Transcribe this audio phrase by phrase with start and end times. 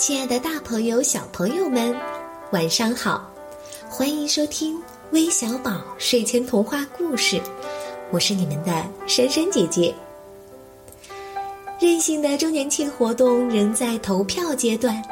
[0.00, 1.94] 亲爱的，大朋友、小朋友们，
[2.52, 3.30] 晚上好！
[3.86, 4.80] 欢迎收听
[5.10, 7.38] 微小宝睡前童话故事，
[8.10, 9.94] 我是你们的珊珊姐姐。
[11.78, 15.02] 任性的周年庆活动仍在投票阶段，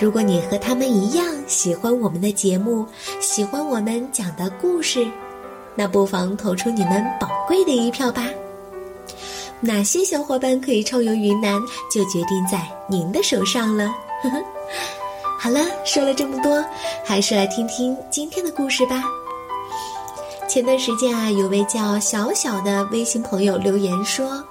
[0.00, 2.86] 如果你和他们一样喜欢我们的节目，
[3.20, 5.06] 喜欢我们讲的故事，
[5.74, 8.26] 那不妨投出你们宝贵的一票吧。
[9.60, 11.60] 哪些小伙伴可以畅游云南，
[11.92, 13.94] 就决定在您的手上了。
[14.22, 14.44] 呵呵，
[15.38, 16.64] 好了，说了这么多，
[17.04, 19.02] 还是来听听今天的故事吧。
[20.48, 24.42] 前段时间啊，有位叫小小的微信朋友留言说：“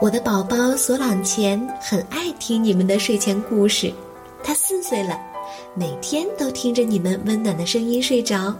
[0.00, 3.92] 我的宝宝索朗前很爱听你们的睡前故事，
[4.42, 5.18] 他四岁了，
[5.74, 8.52] 每天都听着你们温暖的声音睡着。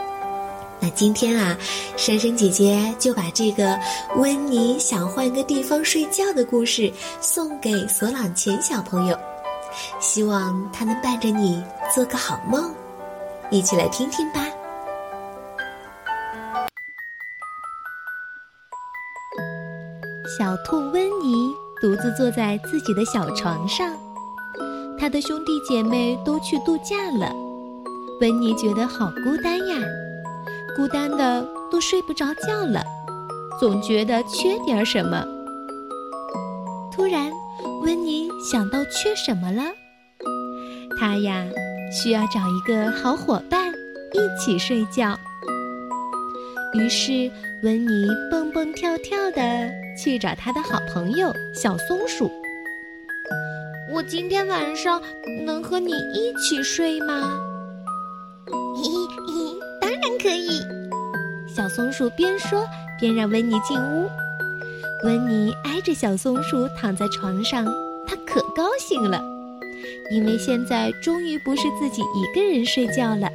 [0.78, 1.56] ”那今天啊，
[1.96, 3.78] 珊珊姐姐就把这个
[4.16, 9.16] 温妮想换个地方睡觉的故事送给索朗前小朋友。
[10.00, 11.62] 希望它能伴着你
[11.94, 12.74] 做个好梦，
[13.50, 14.40] 一起来听听吧。
[20.38, 23.96] 小兔温妮独自坐在自己的小床上，
[24.98, 27.32] 她的兄弟姐妹都去度假了，
[28.20, 29.76] 温妮觉得好孤单呀，
[30.76, 32.82] 孤单的都睡不着觉了，
[33.58, 35.24] 总觉得缺点什么。
[36.92, 37.30] 突然。
[37.86, 39.62] 温妮想到缺什么了？
[40.98, 41.46] 他呀，
[41.92, 43.72] 需要找一个好伙伴
[44.12, 45.16] 一起睡觉。
[46.74, 47.30] 于是，
[47.62, 52.28] 温妮蹦蹦跳跳的去找他的好朋友小松鼠。
[53.92, 55.00] 我今天晚上
[55.44, 57.38] 能和你一起睡吗？
[58.48, 58.82] 嘿
[59.28, 60.60] 嘿，当然可以。
[61.46, 62.66] 小松鼠边说
[62.98, 64.10] 边让温妮进屋。
[65.04, 67.64] 温妮挨着小松鼠躺在床上，
[68.06, 69.22] 她可高兴了，
[70.10, 73.30] 因为现在终于不是自己一个人睡觉了。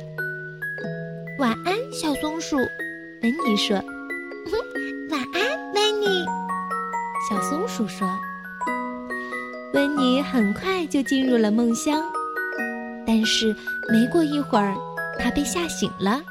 [1.40, 2.58] 晚安，小松鼠，
[3.22, 3.76] 温妮说。
[5.12, 6.26] 晚安，温妮。
[7.30, 8.08] 小松鼠说。
[9.74, 12.02] 温妮很快就进入了梦乡，
[13.06, 13.56] 但是
[13.90, 14.76] 没过一会儿，
[15.20, 16.22] 她被吓醒了。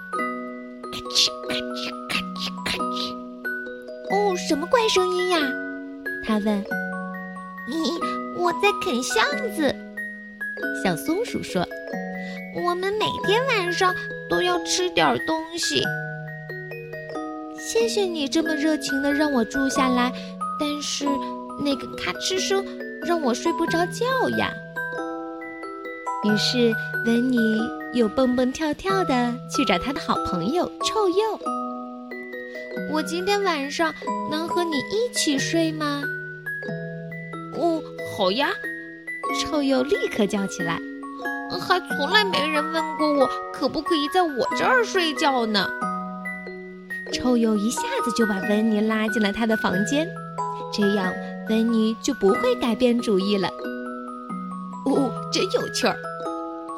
[0.93, 2.00] 咔哧咔哧。
[4.21, 5.39] 哦，什么怪声音呀？
[6.27, 6.63] 他问。
[7.69, 7.99] 咦，
[8.37, 9.25] 我在啃橡
[9.57, 9.75] 子。
[10.85, 11.67] 小松鼠说
[12.63, 13.95] ：“我们每天晚上
[14.29, 15.83] 都要吃点东西。”
[17.59, 20.13] 谢谢你这么热情的让我住下来，
[20.59, 21.07] 但是
[21.65, 22.65] 那个咔哧声
[23.03, 24.53] 让我睡不着觉呀。
[26.25, 26.75] 于是
[27.07, 27.39] 温妮
[27.95, 31.39] 又蹦蹦跳跳的去找他的好朋友臭鼬。
[32.91, 33.93] 我今天晚上
[34.31, 36.03] 能和你一起睡吗？
[37.57, 37.83] 哦，
[38.17, 38.51] 好呀！
[39.41, 40.79] 臭鼬立刻叫起来。
[41.61, 45.69] 还从来没人问过我可不可以在我这儿睡觉呢。
[47.13, 50.09] 臭鼬一下子就把温妮拉进了他的房间，
[50.73, 51.13] 这样
[51.49, 53.49] 温妮就不会改变主意了。
[54.87, 55.97] 哦，真有趣儿！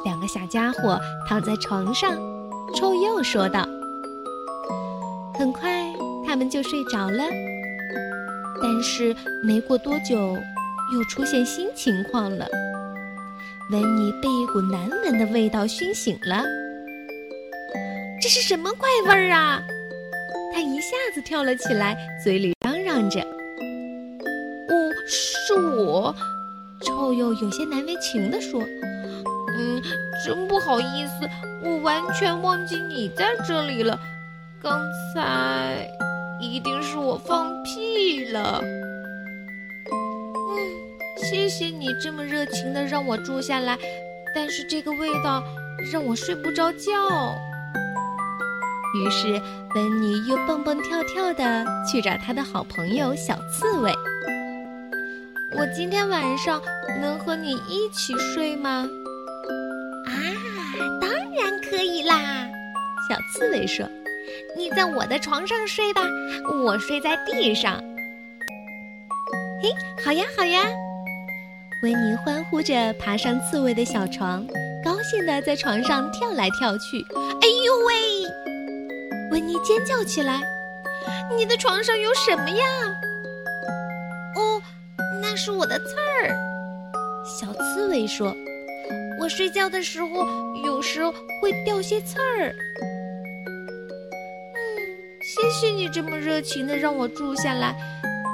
[0.05, 0.99] 两个小家伙
[1.29, 2.17] 躺在床上，
[2.75, 3.67] 臭鼬说道。
[5.39, 5.72] 很快，
[6.33, 7.25] 他们就睡着了。
[8.63, 10.35] 但是没过多久，
[10.95, 12.47] 又出现新情况了。
[13.71, 16.43] 温妮被一股难闻的味道熏醒了。
[18.19, 19.61] 这是什么怪味儿啊？
[20.55, 21.95] 他一下子跳了起来，
[22.25, 23.21] 嘴里嚷嚷着
[24.73, 26.17] ：“哦，是我。”
[26.81, 28.59] 臭鼬有些难为情地说
[29.59, 29.83] ：“嗯，
[30.25, 31.29] 真不好意思，
[31.63, 34.01] 我完全忘记你在这里了。”
[34.63, 34.81] 刚
[35.13, 35.87] 才
[36.43, 38.61] 一定是我放屁了。
[39.91, 39.95] 嗯，
[41.17, 43.79] 谢谢你这么热情的让我住下来，
[44.35, 45.43] 但是这个味道
[45.93, 46.91] 让我睡不着觉。
[48.95, 49.41] 于是
[49.75, 53.93] 温妮又蹦蹦跳跳的去找他的好朋友小刺猬。
[55.57, 56.61] 我今天晚上
[57.01, 58.89] 能和你一起睡吗？
[60.07, 60.13] 啊，
[61.01, 62.49] 当然可以啦！
[63.09, 63.89] 小刺猬说。
[64.57, 66.03] 你在我的床上睡吧，
[66.65, 67.83] 我睡在地上。
[69.63, 69.71] 嘿，
[70.05, 70.65] 好呀好呀！
[71.83, 74.47] 温妮欢呼着爬上刺猬的小床，
[74.85, 77.05] 高兴地在床上跳来跳去。
[77.15, 77.93] 哎呦喂！
[79.31, 80.43] 温妮尖叫起来
[81.37, 82.65] ：“你的床上有什么呀？”
[84.37, 84.63] 哦，
[85.21, 86.37] 那是我的刺儿。
[87.25, 88.35] 小刺猬说
[89.21, 90.27] ：“我睡觉的时候
[90.65, 91.03] 有时
[91.41, 92.55] 会掉些刺儿。”
[95.63, 97.73] 谢谢你这么热情的让我住下来，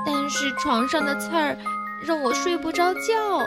[0.06, 1.54] 但是床上的刺儿
[2.02, 3.46] 让我睡不着觉。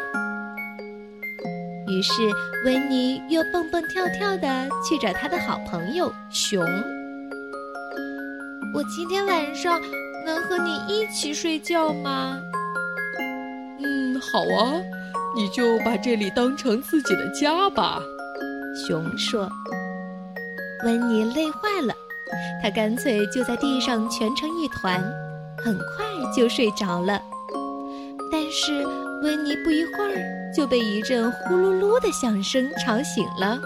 [1.87, 2.29] 于是
[2.63, 6.63] 温妮又蹦蹦跳跳的去找他的好朋友熊。
[8.75, 9.81] 我今天晚上
[10.27, 12.39] 能和你一起睡觉吗？
[13.83, 14.79] 嗯，好啊，
[15.35, 17.99] 你就把这里当成自己的家吧。
[18.75, 19.49] 熊说。
[20.83, 21.93] 温妮累坏了，
[22.61, 25.01] 他干脆就在地上蜷成一团，
[25.63, 26.05] 很快
[26.35, 27.21] 就睡着了。
[28.31, 28.85] 但是
[29.23, 33.59] 温妮不一会儿就被一阵呼噜噜的响声吵醒了。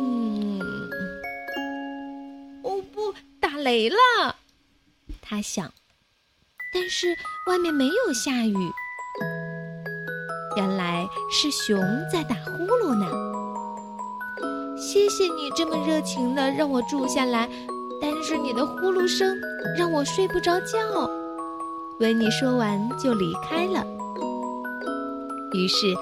[0.00, 0.60] 嗯，
[2.62, 3.96] 哦不，打雷了！
[5.22, 5.70] 他想，
[6.72, 7.14] 但是
[7.48, 8.54] 外面没有下雨。
[10.56, 11.80] 原来是熊
[12.12, 13.43] 在打呼噜呢。
[14.76, 17.48] 谢谢你这么热情的让我住下来，
[18.00, 19.36] 但是你的呼噜声
[19.76, 20.78] 让我睡不着觉。
[22.00, 23.84] 温尼说完就离开了。
[25.52, 25.94] 于是，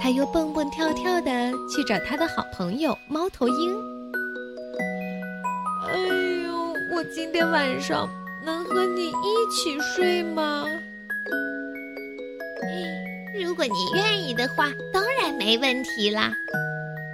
[0.00, 3.74] 他又蹦蹦跳跳的去找他的好朋友猫头鹰。
[5.88, 5.98] 哎
[6.46, 8.08] 呦，我今天晚上
[8.44, 10.64] 能和你一起睡吗？
[13.42, 16.32] 如果你愿意的话，当然没问题啦。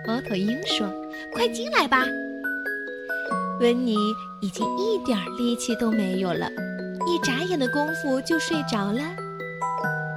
[0.06, 0.88] 猫头鹰说
[1.32, 2.04] ：“快进来吧。”
[3.60, 3.96] 温妮
[4.40, 6.50] 已经一点力气都没有了，
[7.06, 9.02] 一眨眼的功夫就睡着了。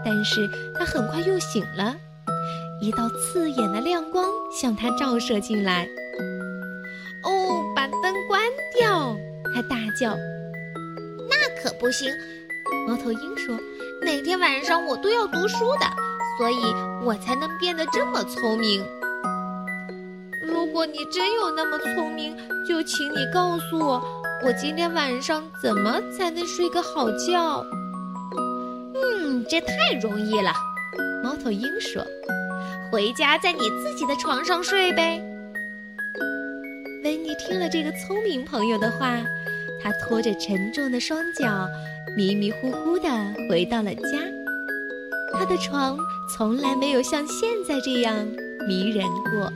[0.03, 1.95] 但是她很快又醒了，
[2.81, 5.87] 一道刺眼的亮光向她照射进来。
[7.23, 8.41] “哦，把灯关
[8.77, 9.15] 掉！”
[9.53, 10.15] 她大叫。
[11.29, 12.09] “那可不行。”
[12.87, 13.57] 猫头鹰说。
[14.05, 15.85] 每天晚上我都要读书的，
[16.37, 16.57] 所以
[17.05, 18.85] 我才能变得这么聪明。
[20.73, 22.35] 如果你真有那么聪明，
[22.67, 24.03] 就请你告诉我，
[24.43, 27.63] 我今天晚上怎么才能睡个好觉？
[28.95, 30.51] 嗯，这太容易了。
[31.23, 32.03] 猫头鹰说
[32.91, 35.23] ：“回家在你自己的床上睡呗。”
[37.05, 39.15] 维尼听了这个聪明朋友的话，
[39.79, 41.67] 他拖着沉重的双脚。
[42.17, 43.07] 迷迷糊糊地
[43.47, 44.17] 回到了家，
[45.33, 45.99] 他的床
[46.35, 48.25] 从来没有像现在这样
[48.67, 49.53] 迷人过。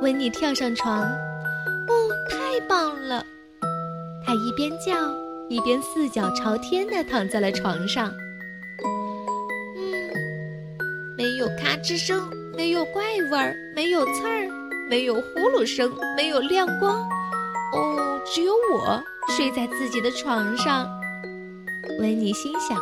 [0.00, 1.92] 温妮跳上床，哦，
[2.30, 3.24] 太棒了！
[4.24, 4.94] 他一边叫
[5.48, 8.12] 一边四脚朝天地躺在了床上。
[9.76, 10.10] 嗯，
[11.16, 14.48] 没有咔吱声，没有怪味儿，没有刺儿，
[14.88, 17.00] 没有呼噜声，没有亮光。
[17.74, 19.02] 哦，只有我
[19.36, 20.88] 睡在自己的床上。
[21.98, 22.78] 温尼心想：“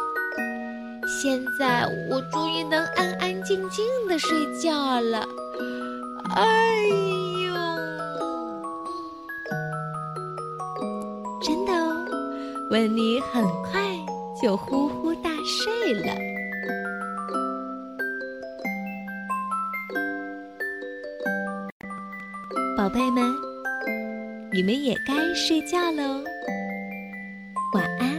[1.09, 4.31] 现在我终于能安安静静的睡
[4.61, 5.27] 觉了。”
[6.37, 6.66] 哎
[12.77, 13.81] 温妮很快
[14.39, 16.15] 就呼呼大睡了。
[22.77, 23.35] 宝贝们，
[24.53, 26.23] 你们也该睡觉喽，
[27.73, 28.16] 晚安。